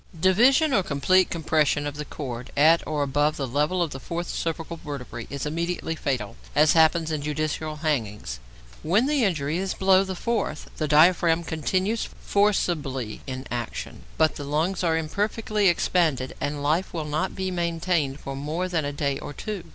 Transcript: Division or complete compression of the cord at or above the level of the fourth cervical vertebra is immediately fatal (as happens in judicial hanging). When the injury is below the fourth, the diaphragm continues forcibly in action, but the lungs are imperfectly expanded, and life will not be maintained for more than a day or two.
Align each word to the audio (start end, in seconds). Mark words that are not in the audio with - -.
Division 0.19 0.73
or 0.73 0.81
complete 0.81 1.29
compression 1.29 1.85
of 1.85 1.95
the 1.95 2.05
cord 2.05 2.51
at 2.57 2.81
or 2.87 3.03
above 3.03 3.37
the 3.37 3.45
level 3.45 3.83
of 3.83 3.91
the 3.91 3.99
fourth 3.99 4.27
cervical 4.29 4.77
vertebra 4.77 5.25
is 5.29 5.45
immediately 5.45 5.93
fatal 5.93 6.35
(as 6.55 6.73
happens 6.73 7.11
in 7.11 7.21
judicial 7.21 7.75
hanging). 7.75 8.23
When 8.81 9.05
the 9.05 9.23
injury 9.23 9.59
is 9.59 9.75
below 9.75 10.03
the 10.03 10.15
fourth, 10.15 10.71
the 10.77 10.87
diaphragm 10.87 11.43
continues 11.43 12.09
forcibly 12.19 13.21
in 13.27 13.45
action, 13.51 14.01
but 14.17 14.37
the 14.37 14.43
lungs 14.43 14.83
are 14.83 14.97
imperfectly 14.97 15.67
expanded, 15.69 16.35
and 16.41 16.63
life 16.63 16.95
will 16.95 17.05
not 17.05 17.35
be 17.35 17.51
maintained 17.51 18.19
for 18.21 18.35
more 18.35 18.67
than 18.67 18.85
a 18.85 18.91
day 18.91 19.19
or 19.19 19.33
two. 19.33 19.65